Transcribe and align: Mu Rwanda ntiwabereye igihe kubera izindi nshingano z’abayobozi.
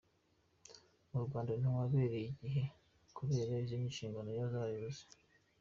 Mu 1.11 1.19
Rwanda 1.25 1.51
ntiwabereye 1.55 2.27
igihe 2.33 2.63
kubera 3.17 3.51
izindi 3.63 3.85
nshingano 3.91 4.29
z’abayobozi. 4.51 5.03